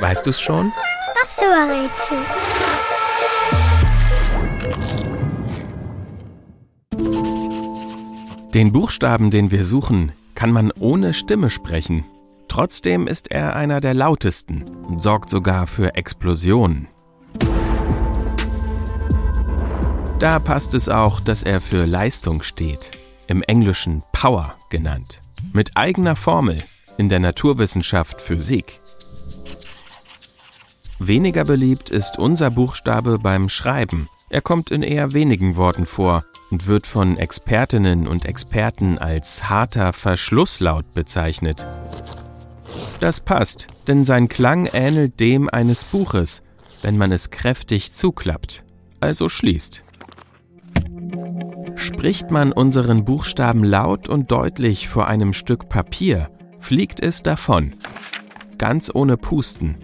[0.00, 0.72] Weißt du's schon?
[1.22, 2.18] Ach so, Rätsel.
[8.54, 12.04] Den Buchstaben, den wir suchen, kann man ohne Stimme sprechen.
[12.48, 16.86] Trotzdem ist er einer der lautesten und sorgt sogar für Explosionen.
[20.20, 22.92] Da passt es auch, dass er für Leistung steht,
[23.26, 25.20] im Englischen Power genannt,
[25.52, 26.58] mit eigener Formel
[26.96, 28.80] in der Naturwissenschaft Physik.
[30.98, 34.08] Weniger beliebt ist unser Buchstabe beim Schreiben.
[34.30, 39.92] Er kommt in eher wenigen Worten vor und wird von Expertinnen und Experten als harter
[39.92, 41.66] Verschlusslaut bezeichnet.
[43.00, 46.42] Das passt, denn sein Klang ähnelt dem eines Buches,
[46.82, 48.64] wenn man es kräftig zuklappt,
[49.00, 49.82] also schließt.
[51.74, 57.74] Spricht man unseren Buchstaben laut und deutlich vor einem Stück Papier, fliegt es davon,
[58.58, 59.76] ganz ohne Pusten.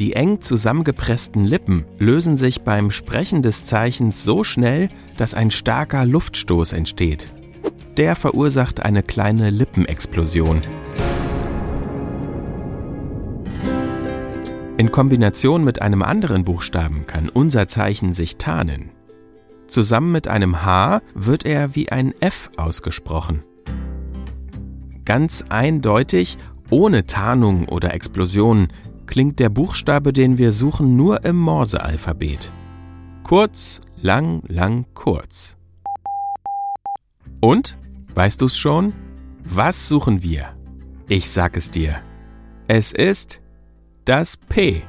[0.00, 6.04] Die eng zusammengepressten Lippen lösen sich beim Sprechen des Zeichens so schnell, dass ein starker
[6.04, 7.32] Luftstoß entsteht.
[7.96, 10.62] Der verursacht eine kleine Lippenexplosion.
[14.76, 18.90] In Kombination mit einem anderen Buchstaben kann unser Zeichen sich tarnen.
[19.68, 23.44] Zusammen mit einem H wird er wie ein F ausgesprochen.
[25.04, 26.36] Ganz eindeutig,
[26.70, 28.68] ohne Tarnung oder Explosion,
[29.06, 32.50] klingt der Buchstabe, den wir suchen, nur im Morsealphabet.
[33.22, 35.56] Kurz, lang, lang, kurz.
[37.40, 37.76] Und?
[38.14, 38.92] Weißt du's schon?
[39.42, 40.56] Was suchen wir?
[41.08, 42.00] Ich sag es dir.
[42.68, 43.40] Es ist
[44.04, 44.82] das P,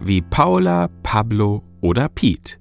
[0.00, 2.58] wie Paula, Pablo oder Piet.